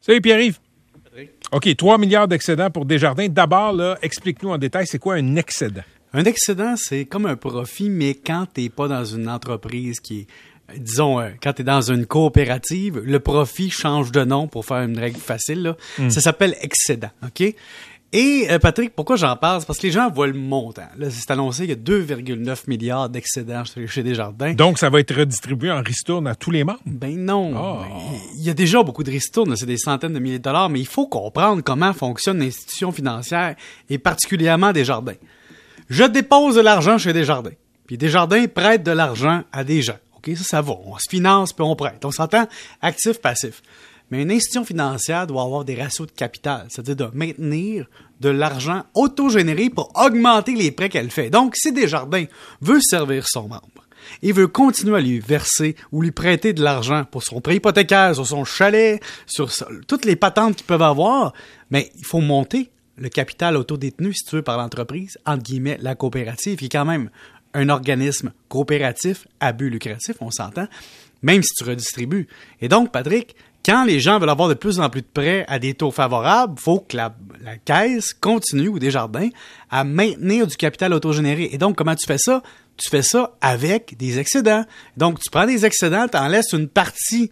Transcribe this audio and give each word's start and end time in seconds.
Salut 0.00 0.22
Pierre-Yves. 0.22 0.58
OK, 1.52 1.76
3 1.76 1.98
milliards 1.98 2.28
d'excédents 2.28 2.70
pour 2.70 2.86
Desjardins. 2.86 3.28
D'abord, 3.28 3.72
là, 3.72 3.98
explique-nous 4.00 4.50
en 4.50 4.56
détail, 4.56 4.86
c'est 4.86 4.98
quoi 4.98 5.14
un 5.14 5.36
excédent? 5.36 5.82
Un 6.14 6.24
excédent, 6.24 6.74
c'est 6.76 7.04
comme 7.04 7.26
un 7.26 7.36
profit, 7.36 7.90
mais 7.90 8.14
quand 8.14 8.46
tu 8.54 8.62
n'es 8.62 8.68
pas 8.70 8.88
dans 8.88 9.04
une 9.04 9.28
entreprise 9.28 10.00
qui 10.00 10.20
est 10.20 10.26
disons, 10.76 11.20
euh, 11.20 11.30
quand 11.42 11.52
tu 11.52 11.62
es 11.62 11.64
dans 11.64 11.80
une 11.82 12.06
coopérative, 12.06 13.00
le 13.04 13.20
profit 13.20 13.70
change 13.70 14.12
de 14.12 14.24
nom 14.24 14.46
pour 14.46 14.64
faire 14.64 14.82
une 14.82 14.98
règle 14.98 15.18
facile. 15.18 15.62
Là. 15.62 15.76
Hmm. 15.98 16.10
Ça 16.10 16.20
s'appelle 16.20 16.54
excédent. 16.60 17.10
OK? 17.24 17.54
Et 18.12 18.48
euh, 18.50 18.58
Patrick, 18.58 18.94
pourquoi 18.96 19.14
j'en 19.14 19.36
parle? 19.36 19.60
C'est 19.60 19.66
parce 19.66 19.78
que 19.78 19.86
les 19.86 19.92
gens 19.92 20.10
voient 20.10 20.26
le 20.26 20.32
montant. 20.32 20.88
Là, 20.98 21.10
c'est 21.10 21.30
annoncé 21.30 21.68
qu'il 21.68 21.70
y 21.70 21.72
a 21.72 21.76
2,9 21.76 22.62
milliards 22.66 23.08
d'excédents 23.08 23.62
chez, 23.64 24.02
Desjardins. 24.02 24.52
Donc, 24.54 24.78
ça 24.78 24.90
va 24.90 24.98
être 24.98 25.14
redistribué 25.14 25.70
en 25.70 25.80
ristourne 25.80 26.26
à 26.26 26.34
tous 26.34 26.50
les 26.50 26.64
membres? 26.64 26.80
Ben 26.86 27.16
non. 27.16 27.52
Ah. 27.56 27.86
Il 28.36 28.42
y 28.42 28.50
a 28.50 28.54
déjà 28.54 28.82
beaucoup 28.82 29.04
de 29.04 29.10
ristournes, 29.12 29.54
c'est 29.54 29.66
des 29.66 29.76
centaines 29.76 30.12
de 30.12 30.18
milliers 30.18 30.38
de 30.38 30.44
dollars, 30.44 30.68
mais 30.68 30.80
il 30.80 30.86
faut 30.86 31.06
comprendre 31.06 31.62
comment 31.62 31.92
fonctionne 31.92 32.40
l'institution 32.40 32.90
financière 32.90 33.54
et 33.88 33.98
particulièrement 33.98 34.72
Desjardins. 34.72 35.14
Je 35.88 36.02
dépose 36.02 36.56
de 36.56 36.62
l'argent 36.62 36.98
chez 36.98 37.12
Desjardins. 37.12 37.50
Puis 37.86 37.96
Desjardins 37.96 38.46
prête 38.48 38.82
de 38.82 38.92
l'argent 38.92 39.42
à 39.52 39.62
des 39.62 39.82
gens. 39.82 39.98
OK, 40.16 40.36
ça, 40.36 40.44
ça 40.44 40.62
va. 40.62 40.74
On 40.84 40.98
se 40.98 41.08
finance 41.08 41.52
puis 41.52 41.64
on 41.64 41.76
prête. 41.76 42.04
On 42.04 42.10
s'entend 42.10 42.46
actif-passif. 42.82 43.62
Mais 44.10 44.22
une 44.22 44.30
institution 44.30 44.64
financière 44.64 45.26
doit 45.26 45.42
avoir 45.42 45.64
des 45.64 45.74
ratios 45.74 46.08
de 46.08 46.12
capital, 46.12 46.66
c'est-à-dire 46.68 46.96
de 46.96 47.16
maintenir 47.16 47.86
de 48.20 48.28
l'argent 48.28 48.82
autogénéré 48.94 49.70
pour 49.70 49.92
augmenter 49.94 50.54
les 50.54 50.70
prêts 50.70 50.88
qu'elle 50.88 51.10
fait. 51.10 51.30
Donc, 51.30 51.54
si 51.56 51.72
Desjardins 51.72 52.26
veut 52.60 52.80
servir 52.80 53.26
son 53.28 53.42
membre 53.42 53.86
et 54.22 54.32
veut 54.32 54.48
continuer 54.48 54.96
à 54.96 55.00
lui 55.00 55.20
verser 55.20 55.76
ou 55.92 56.02
lui 56.02 56.10
prêter 56.10 56.52
de 56.52 56.62
l'argent 56.62 57.04
pour 57.04 57.22
son 57.22 57.40
prêt 57.40 57.56
hypothécaire, 57.56 58.14
sur 58.14 58.26
son 58.26 58.44
chalet, 58.44 59.00
sur 59.26 59.50
toutes 59.86 60.04
les 60.04 60.16
patentes 60.16 60.56
qu'ils 60.56 60.66
peuvent 60.66 60.82
avoir, 60.82 61.32
mais 61.70 61.90
il 61.96 62.04
faut 62.04 62.20
monter 62.20 62.70
le 62.96 63.08
capital 63.08 63.56
autodétenu, 63.56 64.12
si 64.12 64.24
tu 64.24 64.36
veux, 64.36 64.42
par 64.42 64.58
l'entreprise, 64.58 65.18
entre 65.24 65.42
guillemets, 65.42 65.78
la 65.80 65.94
coopérative, 65.94 66.58
qui 66.58 66.66
est 66.66 66.70
quand 66.70 66.84
même 66.84 67.10
un 67.54 67.68
organisme 67.68 68.32
coopératif 68.48 69.26
à 69.40 69.52
but 69.52 69.70
lucratif, 69.70 70.16
on 70.20 70.30
s'entend, 70.30 70.68
même 71.22 71.42
si 71.42 71.54
tu 71.54 71.64
redistribues. 71.64 72.28
Et 72.60 72.68
donc, 72.68 72.92
Patrick, 72.92 73.34
quand 73.64 73.84
les 73.84 74.00
gens 74.00 74.18
veulent 74.18 74.30
avoir 74.30 74.48
de 74.48 74.54
plus 74.54 74.80
en 74.80 74.88
plus 74.88 75.02
de 75.02 75.06
prêts 75.12 75.44
à 75.48 75.58
des 75.58 75.74
taux 75.74 75.90
favorables, 75.90 76.58
faut 76.58 76.80
que 76.80 76.96
la, 76.96 77.14
la 77.44 77.56
caisse 77.56 78.14
continue, 78.14 78.68
ou 78.68 78.78
des 78.78 78.90
jardins, 78.90 79.28
à 79.70 79.84
maintenir 79.84 80.46
du 80.46 80.56
capital 80.56 80.92
autogénéré. 80.94 81.50
Et 81.52 81.58
donc, 81.58 81.76
comment 81.76 81.94
tu 81.94 82.06
fais 82.06 82.18
ça? 82.18 82.42
Tu 82.76 82.88
fais 82.88 83.02
ça 83.02 83.32
avec 83.40 83.96
des 83.98 84.18
excédents. 84.18 84.64
Donc, 84.96 85.20
tu 85.20 85.30
prends 85.30 85.46
des 85.46 85.66
excédents, 85.66 86.06
tu 86.08 86.16
en 86.16 86.28
laisses 86.28 86.52
une 86.52 86.68
partie 86.68 87.30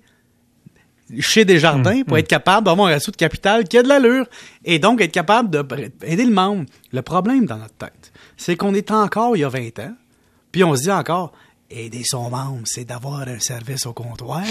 chez 1.21 1.45
Desjardins 1.45 2.03
pour 2.03 2.19
être 2.19 2.29
capable 2.29 2.67
d'avoir 2.67 2.89
un 2.89 2.93
ratio 2.93 3.11
de 3.11 3.17
capital 3.17 3.65
qui 3.65 3.79
a 3.79 3.83
de 3.83 3.89
l'allure 3.89 4.27
et 4.65 4.79
donc 4.79 5.01
être 5.01 5.13
capable 5.13 5.51
d'aider 6.01 6.25
le 6.25 6.33
membre. 6.33 6.67
Le 6.93 7.03
problème 7.03 7.47
dans 7.47 7.57
notre 7.57 7.75
tête, 7.75 8.13
c'est 8.37 8.57
qu'on 8.57 8.75
est 8.75 8.91
encore 8.91 9.37
il 9.37 9.41
y 9.41 9.45
a 9.45 9.49
20 9.49 9.79
ans, 9.79 9.95
puis 10.53 10.65
on 10.65 10.75
se 10.77 10.83
dit 10.83 10.91
encore, 10.91 11.33
aider 11.71 12.03
son 12.05 12.31
membre, 12.31 12.61
c'est 12.65 12.85
d'avoir 12.85 13.29
un 13.29 13.39
service 13.39 13.85
au 13.87 13.93
comptoir 13.93 14.43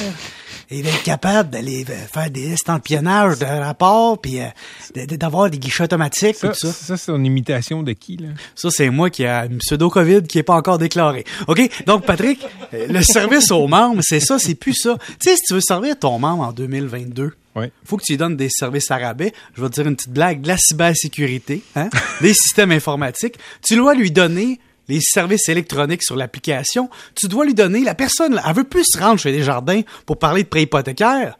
et 0.69 0.81
d'être 0.83 1.01
capable 1.03 1.49
d'aller 1.49 1.83
faire 1.85 2.29
des 2.29 2.53
estampillonnages 2.53 3.39
de 3.39 3.45
rapports, 3.45 4.19
puis 4.21 4.39
euh, 4.39 5.05
d'avoir 5.07 5.49
des 5.49 5.57
guichets 5.57 5.85
automatiques, 5.85 6.35
Ça, 6.35 6.49
tout 6.49 6.55
ça. 6.55 6.71
ça 6.71 6.97
c'est 6.97 7.11
une 7.11 7.25
imitation 7.25 7.81
de 7.81 7.93
qui, 7.93 8.17
là? 8.17 8.29
Ça, 8.55 8.69
c'est 8.71 8.89
moi 8.89 9.09
qui 9.09 9.25
a 9.25 9.45
une 9.45 9.57
pseudo-COVID 9.57 10.23
qui 10.23 10.37
est 10.37 10.43
pas 10.43 10.55
encore 10.55 10.77
déclaré. 10.77 11.25
OK? 11.47 11.85
Donc, 11.85 12.05
Patrick, 12.05 12.45
euh, 12.73 12.87
le 12.87 13.01
service 13.01 13.49
aux 13.51 13.67
membres, 13.67 14.01
c'est 14.03 14.19
ça, 14.19 14.37
c'est 14.37 14.55
plus 14.55 14.75
ça. 14.75 14.97
Tu 15.19 15.29
sais, 15.29 15.35
si 15.37 15.43
tu 15.47 15.53
veux 15.55 15.61
servir 15.61 15.97
ton 15.97 16.19
membre 16.19 16.43
en 16.43 16.51
2022, 16.53 17.33
Ouais. 17.55 17.71
faut 17.83 17.97
que 17.97 18.03
tu 18.03 18.11
lui 18.11 18.17
donnes 18.17 18.37
des 18.37 18.49
services 18.51 18.91
à 18.91 18.97
rabais. 18.99 19.33
Je 19.55 19.63
vais 19.63 19.69
te 19.69 19.73
dire 19.73 19.87
une 19.87 19.95
petite 19.95 20.11
blague, 20.13 20.41
de 20.41 20.47
la 20.47 20.57
cybersécurité, 20.57 21.63
hein? 21.75 21.89
des 22.21 22.33
systèmes 22.35 22.71
informatiques. 22.71 23.35
Tu 23.65 23.75
dois 23.75 23.95
lui 23.95 24.11
donner 24.11 24.59
les 24.87 24.99
services 25.01 25.49
électroniques 25.49 26.03
sur 26.03 26.15
l'application. 26.15 26.89
Tu 27.15 27.27
dois 27.27 27.45
lui 27.45 27.53
donner, 27.53 27.81
la 27.81 27.95
personne, 27.95 28.41
elle 28.45 28.55
veut 28.55 28.63
plus 28.63 28.85
se 28.85 28.99
rendre 28.99 29.19
chez 29.19 29.31
Desjardins 29.31 29.81
pour 30.05 30.17
parler 30.17 30.43
de 30.43 30.47
prêt 30.47 30.63
hypothécaire. 30.63 31.37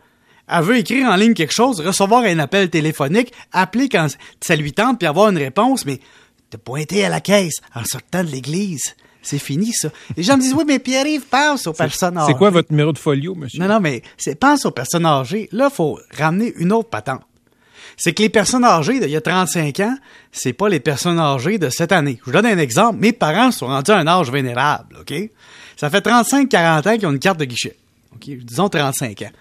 Elle 0.49 0.63
veut 0.63 0.77
écrire 0.77 1.07
en 1.07 1.15
ligne 1.15 1.33
quelque 1.33 1.53
chose, 1.53 1.81
recevoir 1.81 2.23
un 2.23 2.39
appel 2.39 2.69
téléphonique, 2.69 3.33
appeler 3.51 3.89
quand 3.89 4.07
ça 4.41 4.55
lui 4.55 4.71
tente, 4.71 4.99
puis 4.99 5.07
avoir 5.07 5.29
une 5.29 5.37
réponse, 5.37 5.85
mais 5.85 5.99
te 6.49 6.57
pointer 6.57 7.03
à 7.03 7.09
la 7.09 7.19
caisse 7.19 7.55
en 7.75 7.83
sortant 7.83 8.23
de 8.23 8.29
l'église. 8.29 8.95
C'est 9.21 9.39
fini, 9.39 9.73
ça. 9.73 9.89
Les 10.15 10.23
gens 10.23 10.37
me 10.37 10.41
disent, 10.41 10.53
oui, 10.53 10.63
mais 10.65 10.79
Pierre-Yves, 10.79 11.25
pense 11.29 11.67
aux 11.67 11.73
personnes 11.73 12.17
âgées. 12.17 12.31
C'est 12.31 12.37
quoi 12.37 12.49
votre 12.49 12.71
numéro 12.71 12.93
de 12.93 12.97
folio, 12.97 13.35
monsieur? 13.35 13.59
Non, 13.59 13.67
non, 13.67 13.81
mais 13.81 14.01
c'est 14.15 14.39
pense 14.39 14.65
aux 14.65 14.71
personnes 14.71 15.05
âgées. 15.05 15.49
Là, 15.51 15.69
faut 15.69 15.99
ramener 16.17 16.53
une 16.55 16.71
autre 16.71 16.89
patente. 16.89 17.23
C'est 17.95 18.13
que 18.13 18.21
les 18.21 18.29
personnes 18.29 18.65
âgées 18.65 18.99
d'il 18.99 19.09
y 19.09 19.15
a 19.15 19.21
35 19.21 19.79
ans, 19.79 19.97
c'est 20.31 20.53
pas 20.53 20.69
les 20.69 20.79
personnes 20.79 21.19
âgées 21.19 21.57
de 21.57 21.69
cette 21.69 21.91
année. 21.91 22.17
Je 22.19 22.25
vous 22.25 22.31
donne 22.31 22.45
un 22.45 22.57
exemple. 22.57 22.99
Mes 22.99 23.13
parents 23.13 23.51
sont 23.51 23.67
rendus 23.67 23.91
à 23.91 23.97
un 23.97 24.07
âge 24.07 24.31
vénérable, 24.31 24.97
OK? 24.99 25.13
Ça 25.75 25.89
fait 25.89 26.05
35-40 26.05 26.89
ans 26.89 26.97
qu'ils 26.97 27.07
ont 27.07 27.11
une 27.11 27.19
carte 27.19 27.39
de 27.39 27.45
guichet. 27.45 27.77
OK? 28.13 28.29
Disons 28.29 28.69
35 28.69 29.21
ans. 29.21 29.31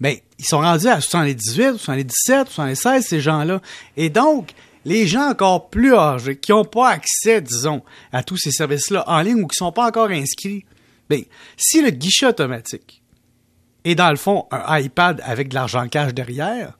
Ben, 0.00 0.16
ils 0.38 0.44
sont 0.44 0.60
rendus 0.60 0.88
à 0.88 1.00
78, 1.00 1.78
77, 1.78 2.48
76, 2.48 3.04
ces 3.04 3.20
gens-là. 3.20 3.60
Et 3.96 4.10
donc, 4.10 4.52
les 4.84 5.06
gens 5.06 5.30
encore 5.30 5.70
plus 5.70 5.94
âgés, 5.94 6.36
qui 6.36 6.52
n'ont 6.52 6.64
pas 6.64 6.90
accès, 6.90 7.40
disons, 7.40 7.82
à 8.12 8.22
tous 8.22 8.36
ces 8.36 8.52
services-là 8.52 9.04
en 9.08 9.20
ligne 9.20 9.42
ou 9.42 9.48
qui 9.48 9.56
sont 9.56 9.72
pas 9.72 9.86
encore 9.86 10.10
inscrits, 10.10 10.64
ben, 11.10 11.22
si 11.56 11.82
le 11.82 11.90
guichet 11.90 12.26
automatique 12.26 13.02
et 13.84 13.94
dans 13.94 14.10
le 14.10 14.16
fond, 14.16 14.46
un 14.50 14.78
iPad 14.78 15.22
avec 15.24 15.48
de 15.48 15.54
l'argent 15.54 15.88
cash 15.88 16.12
derrière, 16.12 16.77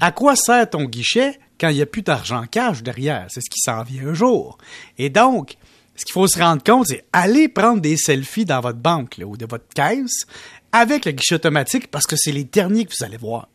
à 0.00 0.12
quoi 0.12 0.36
sert 0.36 0.68
ton 0.70 0.84
guichet 0.84 1.38
quand 1.58 1.68
il 1.68 1.76
n'y 1.76 1.82
a 1.82 1.86
plus 1.86 2.02
d'argent 2.02 2.44
cash 2.50 2.82
derrière? 2.82 3.26
C'est 3.28 3.40
ce 3.40 3.50
qui 3.50 3.60
s'en 3.60 3.82
vient 3.82 4.08
un 4.08 4.14
jour. 4.14 4.58
Et 4.98 5.10
donc, 5.10 5.56
ce 5.96 6.04
qu'il 6.04 6.12
faut 6.12 6.26
se 6.26 6.38
rendre 6.38 6.62
compte, 6.62 6.86
c'est 6.88 7.04
aller 7.12 7.48
prendre 7.48 7.80
des 7.80 7.96
selfies 7.96 8.44
dans 8.44 8.60
votre 8.60 8.78
banque 8.78 9.20
ou 9.24 9.36
de 9.36 9.46
votre 9.46 9.68
caisse 9.74 10.26
avec 10.72 11.04
le 11.04 11.12
guichet 11.12 11.34
automatique 11.36 11.90
parce 11.90 12.06
que 12.06 12.16
c'est 12.16 12.32
les 12.32 12.44
derniers 12.44 12.84
que 12.84 12.92
vous 12.98 13.04
allez 13.04 13.18
voir. 13.18 13.48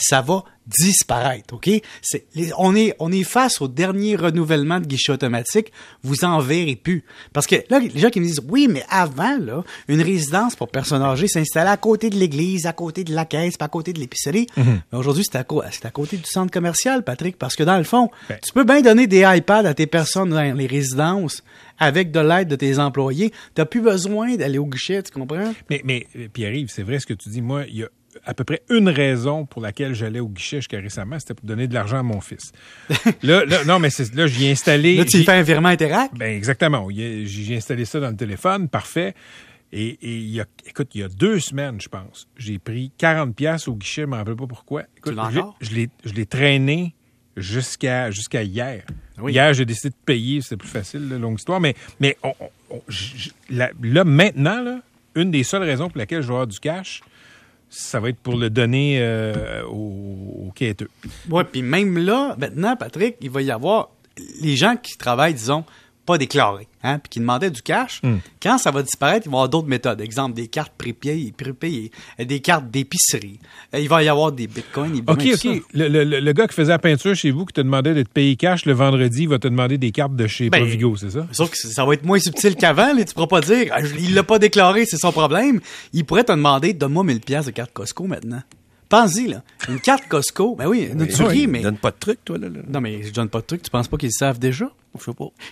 Ça 0.00 0.20
va 0.22 0.44
disparaître, 0.66 1.54
OK? 1.54 1.70
C'est, 2.02 2.26
les- 2.34 2.50
on, 2.58 2.76
est, 2.76 2.94
on 2.98 3.10
est 3.10 3.22
face 3.24 3.60
au 3.62 3.68
dernier 3.68 4.16
renouvellement 4.16 4.80
de 4.80 4.86
guichet 4.86 5.12
automatique. 5.12 5.72
Vous 6.02 6.24
en 6.24 6.40
verrez 6.40 6.76
plus. 6.76 7.04
Parce 7.32 7.46
que 7.46 7.56
là, 7.70 7.78
les 7.80 7.98
gens 7.98 8.10
qui 8.10 8.20
me 8.20 8.26
disent, 8.26 8.42
oui, 8.48 8.68
mais 8.70 8.84
avant, 8.90 9.38
là, 9.38 9.64
une 9.88 10.02
résidence 10.02 10.56
pour 10.56 10.68
personnes 10.68 11.02
âgées 11.02 11.26
s'installait 11.26 11.70
à 11.70 11.76
côté 11.78 12.10
de 12.10 12.16
l'église, 12.16 12.66
à 12.66 12.72
côté 12.74 13.02
de 13.02 13.14
la 13.14 13.24
caisse, 13.24 13.56
puis 13.56 13.64
à 13.64 13.68
côté 13.68 13.92
de 13.92 13.98
l'épicerie. 13.98 14.46
Mais 14.56 14.98
aujourd'hui, 14.98 15.24
c'est 15.24 15.38
à, 15.38 15.44
côté 15.44 16.16
du 16.18 16.24
centre 16.24 16.52
commercial, 16.52 17.02
Patrick, 17.02 17.38
parce 17.38 17.56
que 17.56 17.62
dans 17.62 17.78
le 17.78 17.84
fond, 17.84 18.10
Ben. 18.28 18.38
tu 18.44 18.52
peux 18.52 18.64
bien 18.64 18.82
donner 18.82 19.06
des 19.06 19.24
iPads 19.26 19.66
à 19.66 19.74
tes 19.74 19.86
personnes 19.86 20.30
dans 20.30 20.54
les 20.54 20.66
résidences 20.66 21.42
avec 21.78 22.10
de 22.10 22.20
l'aide 22.20 22.48
de 22.48 22.56
tes 22.56 22.78
employés. 22.78 23.32
Tu 23.54 23.64
plus 23.64 23.80
besoin 23.80 24.36
d'aller 24.36 24.58
au 24.58 24.66
guichet, 24.66 25.02
tu 25.02 25.12
comprends? 25.12 25.54
Mais, 25.70 25.80
mais 25.84 26.06
euh, 26.16 26.28
Pierre-Yves, 26.32 26.70
c'est 26.70 26.82
vrai 26.82 26.98
ce 27.00 27.06
que 27.06 27.14
tu 27.14 27.28
dis. 27.30 27.40
Moi, 27.40 27.64
il 27.68 27.76
y 27.78 27.82
a 27.84 27.88
à 28.24 28.34
peu 28.34 28.44
près 28.44 28.62
une 28.70 28.88
raison 28.88 29.46
pour 29.46 29.62
laquelle 29.62 29.94
j'allais 29.94 30.20
au 30.20 30.28
guichet 30.28 30.56
jusqu'à 30.58 30.80
récemment, 30.80 31.18
c'était 31.18 31.34
pour 31.34 31.46
donner 31.46 31.66
de 31.68 31.74
l'argent 31.74 31.98
à 31.98 32.02
mon 32.02 32.20
fils. 32.20 32.52
là, 33.22 33.44
là, 33.44 33.64
non, 33.64 33.78
mais 33.78 33.90
c'est, 33.90 34.14
là, 34.14 34.26
j'y 34.26 34.46
ai 34.46 34.50
installé. 34.52 34.96
Là, 34.96 35.04
tu 35.04 35.22
fais 35.24 35.32
un 35.32 35.42
virement 35.42 35.68
Interact. 35.68 36.14
Ben 36.16 36.36
exactement. 36.36 36.88
J'ai 36.90 37.56
installé 37.56 37.84
ça 37.84 38.00
dans 38.00 38.10
le 38.10 38.16
téléphone, 38.16 38.68
parfait. 38.68 39.14
Et, 39.72 39.88
et 40.00 40.16
il 40.16 40.30
y 40.30 40.40
a, 40.40 40.46
écoute, 40.66 40.88
il 40.94 41.02
y 41.02 41.04
a 41.04 41.08
deux 41.08 41.40
semaines, 41.40 41.78
je 41.78 41.88
pense, 41.88 42.26
j'ai 42.38 42.58
pris 42.58 42.90
40 42.96 43.36
pièces 43.36 43.68
au 43.68 43.74
guichet, 43.74 44.02
je 44.02 44.06
m'en 44.06 44.16
rappelle 44.16 44.36
pas 44.36 44.46
pourquoi. 44.46 44.84
Écoute, 44.96 45.14
je 45.60 45.70
l'ai, 45.74 45.90
je 46.06 46.12
l'ai 46.14 46.24
traîné 46.24 46.94
jusqu'à 47.36 48.10
jusqu'à 48.10 48.42
hier. 48.42 48.84
Oui. 49.20 49.32
Hier, 49.32 49.52
j'ai 49.52 49.64
décidé 49.64 49.90
de 49.90 49.94
payer, 50.06 50.40
c'était 50.40 50.56
plus 50.56 50.68
facile, 50.68 51.08
là, 51.08 51.18
longue 51.18 51.38
histoire. 51.38 51.60
Mais, 51.60 51.74
mais 52.00 52.16
on- 52.22 52.32
on- 52.40 52.50
on- 52.76 52.82
j- 52.88 53.12
j- 53.16 53.32
là, 53.50 53.70
là, 53.82 54.04
maintenant, 54.04 54.62
là, 54.62 54.80
une 55.14 55.30
des 55.30 55.42
seules 55.42 55.62
raisons 55.64 55.88
pour 55.88 55.98
laquelle 55.98 56.22
je 56.22 56.28
vais 56.28 56.32
avoir 56.34 56.46
du 56.46 56.58
cash, 56.60 57.02
ça 57.70 58.00
va 58.00 58.08
être 58.08 58.18
pour 58.18 58.36
le 58.36 58.50
donner 58.50 58.98
euh, 59.00 59.62
aux, 59.64 60.50
quêteux. 60.54 60.88
Ouais, 61.30 61.44
puis 61.44 61.62
même 61.62 61.98
là, 61.98 62.34
maintenant, 62.38 62.76
Patrick, 62.76 63.16
il 63.20 63.30
va 63.30 63.42
y 63.42 63.50
avoir 63.50 63.90
les 64.40 64.56
gens 64.56 64.76
qui 64.76 64.96
travaillent, 64.96 65.34
disons, 65.34 65.64
pas 66.08 66.16
déclarés, 66.18 66.66
hein, 66.82 66.98
puis 66.98 67.10
qui 67.10 67.20
demandaient 67.20 67.50
du 67.50 67.60
cash. 67.60 68.00
Hmm. 68.02 68.16
Quand 68.42 68.56
ça 68.56 68.70
va 68.70 68.82
disparaître, 68.82 69.26
il 69.26 69.28
va 69.30 69.34
y 69.34 69.36
avoir 69.36 69.48
d'autres 69.50 69.68
méthodes. 69.68 70.00
Exemple, 70.00 70.34
des 70.34 70.48
cartes 70.48 70.72
prépayées, 70.78 71.32
prépayées 71.36 71.90
euh, 72.18 72.24
des 72.24 72.40
cartes 72.40 72.70
d'épicerie. 72.70 73.38
Euh, 73.74 73.78
Il 73.80 73.88
va 73.90 74.02
y 74.02 74.08
avoir 74.08 74.32
des 74.32 74.46
bitcoins, 74.46 74.96
OK, 75.06 75.22
OK. 75.34 75.62
Le, 75.74 75.88
le- 75.88 76.04
le- 76.20 76.32
gars 76.32 76.46
qui 76.48 76.54
faisait 76.54 76.72
la 76.72 76.78
peinture 76.78 77.14
chez 77.14 77.30
vous, 77.30 77.44
qui 77.44 77.52
te 77.52 77.60
demandait 77.60 77.92
de 77.94 78.02
te 78.02 78.08
payer 78.08 78.36
cash 78.36 78.64
le 78.64 78.72
vendredi, 78.72 79.24
il 79.24 79.28
va 79.28 79.38
te 79.38 79.48
demander 79.48 79.76
des 79.76 79.90
cartes 79.90 80.16
de 80.16 80.26
chez 80.26 80.48
Ben, 80.48 80.60
Provigo, 80.60 80.96
c'est 80.96 81.10
ça? 81.10 81.26
Sauf 81.32 81.50
que 81.50 81.56
ça 81.58 81.84
va 81.84 81.92
être 81.92 82.04
moins 82.06 82.18
subtil 82.18 82.56
qu'avant. 82.56 82.96
Tu 82.96 83.04
pourras 83.12 83.26
pas 83.26 83.40
dire, 83.42 83.68
Ah, 83.72 83.80
il 83.98 84.14
l'a 84.14 84.22
pas 84.22 84.38
déclaré, 84.38 84.86
c'est 84.86 84.96
son 84.96 85.12
problème. 85.12 85.60
Il 85.92 86.04
pourrait 86.06 86.24
te 86.24 86.32
demander, 86.32 86.72
donne-moi 86.72 87.04
1000 87.04 87.20
pièces 87.20 87.44
de 87.46 87.50
carte 87.50 87.72
Costco 87.74 88.06
maintenant. 88.06 88.40
Pense-y, 88.88 89.26
là. 89.26 89.42
Une 89.68 89.80
carte 89.80 90.08
Costco, 90.08 90.56
ben 90.56 90.66
oui, 90.66 90.88
tu 91.14 91.22
ris, 91.22 91.46
mais... 91.46 91.60
Donne 91.60 91.76
pas 91.76 91.90
de 91.90 91.96
truc, 92.00 92.20
toi, 92.24 92.38
là. 92.38 92.48
là. 92.48 92.60
Non, 92.70 92.80
mais 92.80 93.02
je 93.02 93.12
donne 93.12 93.28
pas 93.28 93.40
de 93.42 93.44
truc. 93.44 93.62
Tu 93.62 93.68
penses 93.68 93.86
pas 93.86 93.98
qu'ils 93.98 94.08
le 94.08 94.12
savent 94.18 94.38
déjà? 94.38 94.70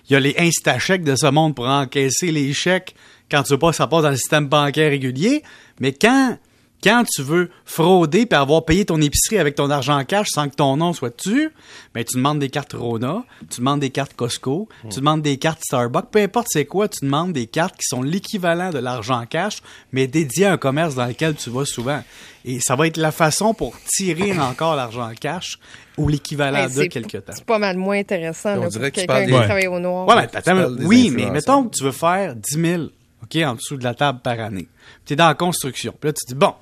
Il 0.09 0.13
y 0.13 0.17
a 0.17 0.21
les 0.21 0.35
Instachèques 0.39 1.05
de 1.05 1.17
ce 1.17 1.27
monde 1.27 1.55
pour 1.55 1.67
encaisser 1.67 2.31
les 2.33 2.53
chèques 2.53 2.95
quand 3.31 3.43
tu 3.43 3.57
veux 3.57 3.73
ça 3.73 3.87
passe 3.87 4.03
dans 4.03 4.11
le 4.11 4.17
système 4.17 4.47
bancaire 4.47 4.91
régulier. 4.91 5.43
Mais 5.81 5.93
quand 5.93 6.39
Quand 6.85 7.05
tu 7.05 7.23
veux 7.23 7.51
frauder 7.65 8.27
puis 8.27 8.39
avoir 8.39 8.65
payé 8.65 8.85
ton 8.85 9.01
épicerie 9.01 9.39
avec 9.39 9.55
ton 9.57 9.71
argent 9.71 9.99
en 9.99 10.05
cash 10.05 10.29
sans 10.31 10.49
que 10.49 10.55
ton 10.55 10.77
nom 10.77 10.93
soit 10.93 11.17
dessus, 11.17 11.51
ben 11.95 12.05
tu 12.05 12.17
demandes 12.17 12.39
des 12.39 12.49
cartes 12.51 12.75
Rona, 12.75 13.25
tu 13.51 13.59
demandes 13.61 13.81
des 13.81 13.91
cartes 13.91 14.15
Costco, 14.15 14.69
tu 14.91 15.01
demandes 15.01 15.23
des 15.23 15.37
cartes 15.39 15.63
Starbucks, 15.65 16.11
peu 16.11 16.21
importe 16.21 16.47
c'est 16.51 16.67
quoi, 16.67 16.87
tu 16.89 17.05
demandes 17.05 17.33
des 17.33 17.47
cartes 17.47 17.75
qui 17.77 17.87
sont 17.89 18.03
l'équivalent 18.03 18.71
de 18.71 18.79
l'argent 18.79 19.21
en 19.21 19.27
cash, 19.27 19.63
mais 19.93 20.07
dédié 20.07 20.47
à 20.47 20.53
un 20.53 20.57
commerce 20.59 20.95
dans 20.95 21.07
lequel 21.07 21.35
tu 21.35 21.51
vas 21.51 21.65
souvent. 21.65 22.03
Et 22.45 22.61
ça 22.61 22.77
va 22.77 22.87
être 22.87 22.99
la 22.99 23.11
façon 23.11 23.55
pour 23.55 23.75
tirer 23.97 24.39
encore 24.39 24.77
l'argent 24.77 25.11
en 25.11 25.15
cash 25.15 25.59
ou 25.97 26.09
l'équivalent 26.09 26.67
Ben, 26.67 26.73
de 26.75 26.85
quelque 26.85 27.17
temps. 27.17 27.33
C'est 27.35 27.45
pas 27.45 27.59
mal 27.59 27.77
moins 27.77 27.99
intéressant 27.99 28.57
On 28.59 28.61
là, 28.63 28.69
dirait 28.69 28.91
pour 28.91 28.97
que 28.97 29.01
tu 29.01 29.07
quelqu'un 29.07 29.25
qui 29.27 29.33
des- 29.33 29.45
travaille 29.45 29.67
au 29.67 29.79
noir. 29.81 30.07
Ouais, 30.07 30.15
mais 30.15 30.29
attends, 30.37 30.69
oui, 30.85 31.11
mais 31.11 31.31
mettons 31.31 31.65
que 31.65 31.77
tu 31.77 31.83
veux 31.85 31.93
faire 31.93 32.37
10 32.37 32.61
000, 32.61 32.83
OK, 33.23 33.37
en 33.43 33.55
dessous 33.55 33.77
de 33.77 33.85
la 33.85 33.95
table 33.95 34.21
par 34.23 34.39
année. 34.41 34.69
Tu 35.05 35.15
es 35.15 35.17
dans 35.17 35.29
la 35.29 35.35
construction. 35.35 35.95
Puis 35.99 36.09
là, 36.09 36.13
tu 36.13 36.27
dis, 36.27 36.35
bon, 36.35 36.55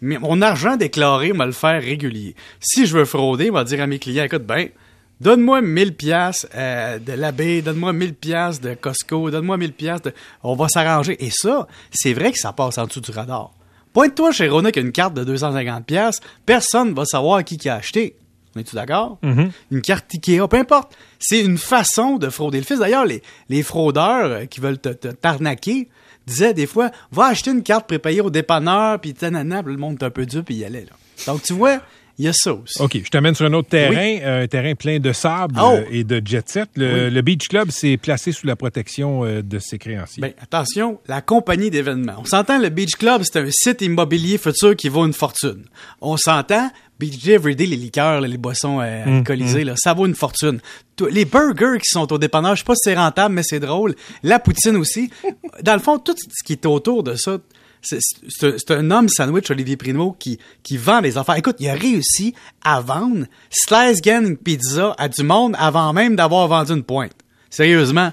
mais 0.00 0.18
mon 0.18 0.42
argent 0.42 0.76
déclaré, 0.76 1.32
on 1.32 1.38
va 1.38 1.46
le 1.46 1.52
faire 1.52 1.80
régulier. 1.80 2.34
Si 2.60 2.86
je 2.86 2.96
veux 2.96 3.04
frauder, 3.04 3.50
on 3.50 3.54
va 3.54 3.64
dire 3.64 3.80
à 3.80 3.86
mes 3.86 3.98
clients, 3.98 4.24
écoute, 4.24 4.44
ben, 4.44 4.68
donne-moi 5.20 5.62
1000 5.62 5.94
pièces 5.94 6.46
de 6.54 7.12
l'abbé, 7.12 7.62
donne-moi 7.62 7.92
1000 7.92 8.14
pièces 8.14 8.60
de 8.60 8.74
Costco, 8.74 9.30
donne-moi 9.30 9.56
1000 9.56 9.72
pièces 9.72 10.02
de... 10.02 10.12
On 10.42 10.56
va 10.56 10.68
s'arranger. 10.68 11.16
Et 11.24 11.30
ça, 11.30 11.66
c'est 11.90 12.12
vrai 12.12 12.32
que 12.32 12.38
ça 12.38 12.52
passe 12.52 12.78
en 12.78 12.86
dessous 12.86 13.00
du 13.00 13.10
radar. 13.10 13.52
Pointe-toi 13.92 14.32
chez 14.32 14.48
Rona 14.48 14.72
qui 14.72 14.80
une 14.80 14.92
carte 14.92 15.14
de 15.14 15.24
250 15.24 15.86
pièces, 15.86 16.20
personne 16.44 16.94
va 16.94 17.04
savoir 17.04 17.44
qui 17.44 17.56
qui 17.56 17.68
a 17.68 17.76
acheté. 17.76 18.16
On 18.56 18.60
est-tu 18.60 18.74
d'accord? 18.76 19.18
Une 19.70 19.82
carte 19.82 20.06
Ikea, 20.14 20.46
peu 20.48 20.56
importe. 20.56 20.96
C'est 21.18 21.40
une 21.40 21.58
façon 21.58 22.16
de 22.18 22.28
frauder 22.28 22.58
le 22.58 22.64
fils. 22.64 22.78
D'ailleurs, 22.78 23.04
les, 23.04 23.22
les 23.48 23.62
fraudeurs 23.62 24.26
euh, 24.26 24.44
qui 24.44 24.60
veulent 24.60 24.78
te, 24.78 24.90
t'arnaquer 24.90 25.88
disaient 26.26 26.54
des 26.54 26.66
fois, 26.66 26.90
va 27.12 27.26
acheter 27.26 27.50
une 27.50 27.62
carte 27.62 27.86
prépayée 27.86 28.20
au 28.20 28.30
dépanneur, 28.30 28.98
puis 29.00 29.12
tanana, 29.12 29.62
le 29.62 29.76
monde 29.76 29.98
est 30.00 30.04
un 30.06 30.10
peu 30.10 30.24
dur, 30.24 30.42
puis 30.44 30.54
y 30.54 30.64
allait. 30.64 30.86
Là. 30.86 30.92
Donc, 31.26 31.42
tu 31.42 31.52
vois, 31.52 31.80
il 32.18 32.24
y 32.26 32.28
a 32.28 32.32
ça 32.32 32.54
aussi. 32.54 32.80
OK, 32.80 33.00
je 33.04 33.08
t'amène 33.10 33.34
sur 33.34 33.44
un 33.46 33.52
autre 33.54 33.68
terrain, 33.68 34.18
euh, 34.22 34.44
un 34.44 34.46
terrain 34.46 34.74
plein 34.74 34.98
de 35.00 35.12
sable 35.12 35.54
Oh! 35.60 35.72
euh, 35.74 35.84
et 35.90 36.04
de 36.04 36.22
jet 36.24 36.48
set. 36.48 36.68
Le, 36.76 37.06
Oui. 37.06 37.10
le 37.10 37.22
Beach 37.22 37.48
Club 37.48 37.70
s'est 37.70 37.96
placé 37.96 38.30
sous 38.32 38.46
la 38.46 38.56
protection 38.56 39.24
euh, 39.24 39.42
de 39.42 39.58
ses 39.58 39.78
créanciers. 39.78 40.20
Ben, 40.20 40.32
attention, 40.40 41.00
la 41.08 41.20
compagnie 41.22 41.70
d'événements. 41.70 42.14
On 42.18 42.24
s'entend, 42.24 42.58
le 42.58 42.68
Beach 42.68 42.96
Club, 42.96 43.22
c'est 43.24 43.38
un 43.38 43.48
site 43.50 43.82
immobilier 43.82 44.38
futur 44.38 44.76
qui 44.76 44.88
vaut 44.88 45.04
une 45.06 45.12
fortune. 45.12 45.64
On 46.00 46.16
s'entend, 46.16 46.70
Beach 47.00 47.22
Day 47.24 47.32
Everyday, 47.32 47.66
les 47.66 47.76
liqueurs, 47.76 48.20
les 48.20 48.38
boissons 48.38 48.80
euh, 48.80 49.18
alcoolisées, 49.18 49.64
là, 49.64 49.74
ça 49.76 49.92
vaut 49.94 50.06
une 50.06 50.14
fortune. 50.14 50.60
Les 51.10 51.24
burgers 51.24 51.78
qui 51.80 51.88
sont 51.88 52.12
au 52.12 52.18
dépanneur, 52.18 52.54
je 52.54 52.60
sais 52.60 52.64
pas 52.64 52.74
si 52.76 52.82
c'est 52.90 52.94
rentable, 52.94 53.34
mais 53.34 53.42
c'est 53.42 53.58
drôle. 53.58 53.96
La 54.22 54.38
poutine 54.38 54.76
aussi. 54.76 55.10
Dans 55.62 55.74
le 55.74 55.80
fond, 55.80 55.98
tout 55.98 56.14
ce 56.16 56.44
qui 56.44 56.52
est 56.52 56.64
autour 56.66 57.02
de 57.02 57.16
ça, 57.16 57.38
c'est 57.84 58.70
un- 58.70 58.90
homme 58.90 59.08
sandwich, 59.08 59.50
Olivier 59.50 59.76
Primo, 59.76 60.16
qui, 60.18 60.38
qui 60.62 60.76
vend 60.76 61.00
des 61.00 61.16
affaires. 61.18 61.36
Écoute, 61.36 61.56
il 61.60 61.68
a 61.68 61.74
réussi 61.74 62.34
à 62.62 62.80
vendre 62.80 63.26
Slice 63.50 64.00
Gang 64.00 64.36
Pizza 64.36 64.94
à 64.98 65.08
du 65.08 65.22
monde 65.22 65.54
avant 65.58 65.92
même 65.92 66.16
d'avoir 66.16 66.48
vendu 66.48 66.72
une 66.72 66.82
pointe. 66.84 67.12
Sérieusement, 67.50 68.12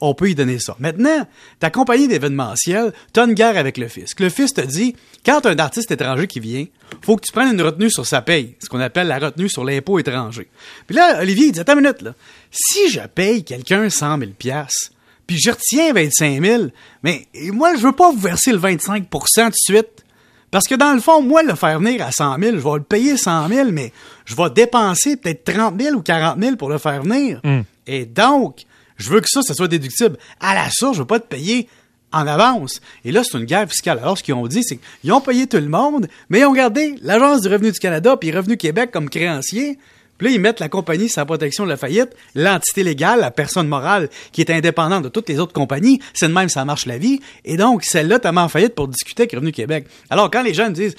on 0.00 0.14
peut 0.14 0.30
y 0.30 0.34
donner 0.36 0.60
ça. 0.60 0.76
Maintenant, 0.78 1.26
ta 1.58 1.70
compagnie 1.70 2.06
d'événementiel, 2.06 2.92
t'as 3.12 3.26
une 3.26 3.34
guerre 3.34 3.56
avec 3.58 3.76
le 3.78 3.88
fisc. 3.88 4.20
Le 4.20 4.28
fisc 4.30 4.54
te 4.54 4.60
dit, 4.60 4.94
quand 5.26 5.44
un 5.44 5.58
artiste 5.58 5.90
étranger 5.90 6.28
qui 6.28 6.38
vient, 6.38 6.64
faut 7.02 7.16
que 7.16 7.26
tu 7.26 7.32
prennes 7.32 7.52
une 7.52 7.62
retenue 7.62 7.90
sur 7.90 8.06
sa 8.06 8.22
paye, 8.22 8.54
ce 8.62 8.68
qu'on 8.68 8.78
appelle 8.78 9.08
la 9.08 9.18
retenue 9.18 9.48
sur 9.48 9.64
l'impôt 9.64 9.98
étranger. 9.98 10.48
Puis 10.86 10.94
là, 10.94 11.18
Olivier, 11.20 11.46
il 11.46 11.52
dit, 11.52 11.58
attends 11.60 11.72
une 11.76 11.80
minute, 11.82 12.02
là. 12.02 12.14
Si 12.52 12.88
je 12.90 13.00
paye 13.12 13.42
quelqu'un 13.42 13.90
100 13.90 14.18
000 14.20 14.30
piastres, 14.38 14.92
puis 15.28 15.38
je 15.38 15.50
retiens 15.50 15.92
25 15.92 16.42
000, 16.42 16.64
mais 17.02 17.28
moi, 17.52 17.76
je 17.76 17.82
veux 17.82 17.92
pas 17.92 18.10
vous 18.10 18.18
verser 18.18 18.50
le 18.50 18.58
25% 18.58 19.08
tout 19.10 19.48
de 19.50 19.54
suite. 19.54 20.04
Parce 20.50 20.66
que 20.66 20.74
dans 20.74 20.94
le 20.94 21.00
fond, 21.00 21.20
moi, 21.22 21.42
le 21.42 21.54
faire 21.54 21.78
venir 21.78 22.02
à 22.02 22.10
100 22.10 22.38
000, 22.40 22.56
je 22.56 22.62
vais 22.62 22.74
le 22.76 22.82
payer 22.82 23.18
100 23.18 23.48
000, 23.48 23.70
mais 23.70 23.92
je 24.24 24.34
vais 24.34 24.48
dépenser 24.48 25.18
peut-être 25.18 25.44
30 25.44 25.80
000 25.80 25.96
ou 25.96 26.00
40 26.00 26.42
000 26.42 26.56
pour 26.56 26.70
le 26.70 26.78
faire 26.78 27.02
venir. 27.02 27.42
Et 27.86 28.06
donc, 28.06 28.64
je 28.96 29.10
veux 29.10 29.20
que 29.20 29.28
ça, 29.28 29.42
ça 29.42 29.52
soit 29.52 29.68
déductible. 29.68 30.16
À 30.40 30.54
la 30.54 30.70
source, 30.70 30.96
je 30.96 31.02
veux 31.02 31.06
pas 31.06 31.20
te 31.20 31.26
payer 31.26 31.68
en 32.10 32.26
avance. 32.26 32.80
Et 33.04 33.12
là, 33.12 33.22
c'est 33.22 33.36
une 33.36 33.44
guerre 33.44 33.68
fiscale. 33.68 33.98
Alors, 33.98 34.16
ce 34.16 34.22
qu'ils 34.22 34.32
ont 34.32 34.46
dit, 34.46 34.62
c'est 34.64 34.78
qu'ils 34.78 35.12
ont 35.12 35.20
payé 35.20 35.46
tout 35.46 35.58
le 35.58 35.68
monde, 35.68 36.08
mais 36.30 36.40
ils 36.40 36.46
ont 36.46 36.54
gardé 36.54 36.94
l'Agence 37.02 37.42
du 37.42 37.48
revenu 37.48 37.70
du 37.70 37.78
Canada 37.78 38.16
puis 38.16 38.30
Revenu 38.30 38.56
Québec 38.56 38.90
comme 38.90 39.10
créancier. 39.10 39.78
Puis 40.18 40.28
là, 40.28 40.34
ils 40.34 40.40
mettent 40.40 40.60
la 40.60 40.68
compagnie 40.68 41.08
sans 41.08 41.24
protection 41.24 41.64
de 41.64 41.68
la 41.68 41.76
faillite, 41.76 42.14
l'entité 42.34 42.82
légale, 42.82 43.20
la 43.20 43.30
personne 43.30 43.68
morale 43.68 44.10
qui 44.32 44.40
est 44.40 44.50
indépendante 44.50 45.04
de 45.04 45.08
toutes 45.08 45.28
les 45.28 45.38
autres 45.38 45.52
compagnies. 45.52 46.00
C'est 46.12 46.28
de 46.28 46.32
même, 46.32 46.48
ça 46.48 46.64
marche 46.64 46.86
la 46.86 46.98
vie. 46.98 47.20
Et 47.44 47.56
donc, 47.56 47.84
celle-là, 47.84 48.18
t'as 48.18 48.32
en 48.32 48.48
faillite 48.48 48.74
pour 48.74 48.88
discuter 48.88 49.22
avec 49.22 49.32
Revenu 49.32 49.52
Québec. 49.52 49.86
Alors, 50.10 50.30
quand 50.30 50.42
les 50.42 50.54
gens 50.54 50.70
disent, 50.70 50.96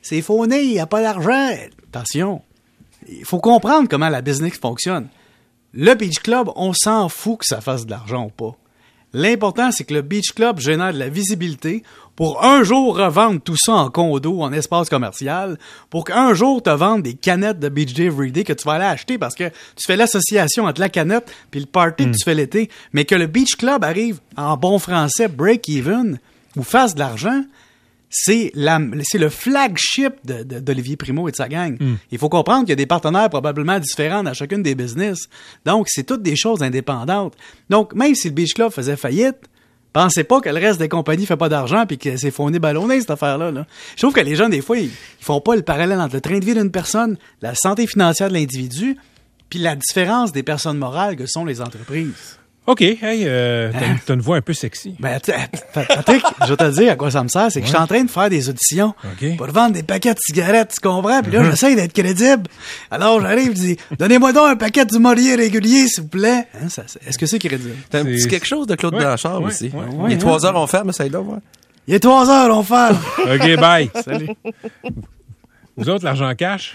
c'est 0.00 0.22
faux-né, 0.22 0.62
il 0.62 0.70
n'y 0.70 0.78
a 0.78 0.86
pas 0.86 1.02
d'argent, 1.02 1.50
attention. 1.88 2.40
Il 3.08 3.24
faut 3.24 3.40
comprendre 3.40 3.88
comment 3.88 4.08
la 4.08 4.22
business 4.22 4.56
fonctionne. 4.58 5.08
Le 5.72 5.94
Beach 5.94 6.20
Club, 6.20 6.50
on 6.56 6.72
s'en 6.72 7.08
fout 7.08 7.40
que 7.40 7.44
ça 7.44 7.60
fasse 7.60 7.84
de 7.84 7.90
l'argent 7.90 8.26
ou 8.26 8.30
pas. 8.30 8.56
L'important, 9.18 9.72
c'est 9.72 9.84
que 9.84 9.94
le 9.94 10.02
Beach 10.02 10.34
Club 10.34 10.60
génère 10.60 10.92
de 10.92 10.98
la 10.98 11.08
visibilité 11.08 11.82
pour 12.16 12.44
un 12.44 12.62
jour 12.62 12.98
revendre 12.98 13.40
tout 13.40 13.56
ça 13.56 13.72
en 13.72 13.88
condo, 13.88 14.42
en 14.42 14.52
espace 14.52 14.90
commercial, 14.90 15.56
pour 15.88 16.04
qu'un 16.04 16.34
jour 16.34 16.62
te 16.62 16.68
vendre 16.68 17.02
des 17.02 17.14
canettes 17.14 17.58
de 17.58 17.70
Beach 17.70 17.94
Day 17.94 18.04
Everyday 18.04 18.44
que 18.44 18.52
tu 18.52 18.66
vas 18.66 18.74
aller 18.74 18.84
acheter 18.84 19.16
parce 19.16 19.34
que 19.34 19.48
tu 19.48 19.86
fais 19.86 19.96
l'association 19.96 20.66
entre 20.66 20.82
la 20.82 20.90
canette 20.90 21.32
puis 21.50 21.60
le 21.60 21.66
party 21.66 22.10
que 22.10 22.10
tu 22.10 22.24
fais 22.26 22.34
l'été, 22.34 22.68
mais 22.92 23.06
que 23.06 23.14
le 23.14 23.26
Beach 23.26 23.56
Club 23.56 23.84
arrive 23.84 24.20
en 24.36 24.58
bon 24.58 24.78
français 24.78 25.28
break-even 25.28 26.18
ou 26.54 26.62
fasse 26.62 26.94
de 26.94 26.98
l'argent, 26.98 27.42
c'est 28.08 28.52
le 28.54 29.28
flagship 29.28 30.14
de- 30.24 30.42
de- 30.42 30.60
d'Olivier 30.60 30.96
Primo 30.96 31.28
et 31.28 31.32
de 31.32 31.36
sa 31.36 31.48
gang. 31.48 31.76
Il 32.10 32.18
faut 32.18 32.28
comprendre 32.28 32.60
qu'il 32.60 32.70
y 32.70 32.72
a 32.72 32.76
des 32.76 32.86
partenaires 32.86 33.28
probablement 33.28 33.78
différents 33.78 34.22
dans 34.22 34.32
chacune 34.34 34.62
des 34.62 34.74
business. 34.74 35.28
Donc, 35.64 35.86
c'est 35.88 36.04
toutes 36.04 36.22
des 36.22 36.36
choses 36.36 36.62
indépendantes. 36.62 37.34
Donc, 37.68 37.94
même 37.94 38.14
si 38.14 38.28
le 38.28 38.34
Beach 38.34 38.54
Club 38.54 38.70
faisait 38.70 38.96
faillite, 38.96 39.36
pensez 39.92 40.24
pas 40.24 40.40
que 40.40 40.48
le 40.48 40.56
reste 40.60 40.78
des 40.78 40.88
compagnies 40.88 41.26
fait 41.26 41.36
pas 41.36 41.48
d'argent 41.48 41.84
puis 41.86 41.98
que 41.98 42.16
c'est 42.16 42.30
fondé 42.30 42.58
ballonné, 42.58 43.00
cette 43.00 43.10
affaire-là. 43.10 43.50
là. 43.50 43.66
Je 43.96 44.02
trouve 44.02 44.14
que 44.14 44.20
les 44.20 44.36
gens, 44.36 44.48
des 44.48 44.60
fois, 44.60 44.78
ils, 44.78 44.84
ils 44.86 45.24
font 45.24 45.40
pas 45.40 45.56
le 45.56 45.62
parallèle 45.62 45.98
entre 46.00 46.14
le 46.14 46.20
train 46.20 46.38
de 46.38 46.44
vie 46.44 46.54
d'une 46.54 46.70
personne, 46.70 47.16
la 47.42 47.54
santé 47.54 47.86
financière 47.86 48.28
de 48.28 48.34
l'individu, 48.34 48.96
puis 49.50 49.58
la 49.58 49.74
différence 49.76 50.32
des 50.32 50.42
personnes 50.42 50.76
morales 50.78 51.16
que 51.16 51.26
sont 51.26 51.44
les 51.44 51.60
entreprises. 51.60 52.38
OK, 52.66 52.80
hey, 52.82 52.98
euh, 53.26 53.70
t'as 53.72 53.86
une- 53.86 53.98
t'as 54.04 54.14
une 54.14 54.20
voix 54.20 54.36
un 54.36 54.40
peu 54.40 54.52
sexy. 54.52 54.96
Ben, 54.98 55.20
tu- 55.20 55.30
Patrick, 55.72 56.22
je 56.42 56.46
vais 56.48 56.56
te 56.56 56.70
dire 56.72 56.92
à 56.92 56.96
quoi 56.96 57.10
ça 57.12 57.22
me 57.22 57.28
sert. 57.28 57.46
C'est 57.50 57.60
que 57.60 57.66
je 57.66 57.70
suis 57.72 57.80
en 57.80 57.86
train 57.86 58.02
de 58.02 58.10
faire 58.10 58.28
des 58.28 58.48
auditions 58.48 58.94
OK. 59.04 59.36
pour 59.36 59.46
vendre 59.48 59.72
des 59.74 59.82
paquets 59.84 60.14
de 60.14 60.18
cigarettes, 60.20 60.72
tu 60.74 60.80
comprends? 60.80 61.22
Puis 61.22 61.30
là, 61.32 61.44
j'essaie 61.48 61.76
d'être 61.76 61.92
crédible. 61.92 62.42
Alors, 62.90 63.20
j'arrive, 63.20 63.50
je 63.50 63.60
dis, 63.60 63.76
donnez-moi 63.98 64.32
donc 64.32 64.48
un 64.48 64.56
paquet 64.56 64.84
du 64.84 64.98
Maurier 64.98 65.36
régulier, 65.36 65.86
s'il 65.86 66.02
vous 66.02 66.08
plaît. 66.08 66.48
Hein, 66.60 66.68
ça- 66.68 66.82
c'est- 66.86 67.06
Est-ce 67.06 67.18
que 67.18 67.26
c'est 67.26 67.38
crédible? 67.38 67.76
T'as 67.88 68.00
un 68.00 68.04
C'est- 68.04 68.10
petit 68.10 68.28
quelque 68.28 68.46
chose 68.46 68.66
de 68.66 68.74
Claude 68.74 68.94
Ouais, 68.94 69.00
Blanchard 69.00 69.40
ouais, 69.40 69.46
aussi. 69.46 69.66
ouais, 69.72 70.06
Il 70.08 70.12
est 70.14 70.18
trois 70.18 70.44
heures, 70.44 70.56
on 70.56 70.66
ferme, 70.66 70.88
essaye 70.90 71.10
là, 71.10 71.20
ouais. 71.20 71.38
Il 71.88 71.94
est 71.94 72.00
trois 72.00 72.28
heures, 72.28 72.56
on 72.58 72.64
fait. 72.64 72.94
OK, 73.32 73.60
bye. 73.60 73.88
Salut. 74.04 74.30
Vous 75.76 75.88
autres, 75.88 76.04
l'argent 76.04 76.32
cash? 76.34 76.74